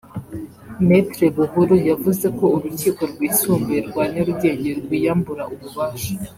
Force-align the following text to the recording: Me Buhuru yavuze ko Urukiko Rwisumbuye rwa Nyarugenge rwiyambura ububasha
Me 0.87 0.99
Buhuru 1.35 1.75
yavuze 1.89 2.25
ko 2.37 2.45
Urukiko 2.55 3.01
Rwisumbuye 3.11 3.79
rwa 3.89 4.03
Nyarugenge 4.13 4.69
rwiyambura 4.79 5.43
ububasha 5.55 6.13